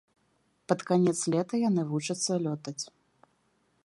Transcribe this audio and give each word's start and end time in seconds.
Пад 0.71 0.79
канец 0.91 1.13
лета 1.35 1.59
яны 1.69 1.81
вучацца 1.91 2.39
лётаць. 2.47 2.79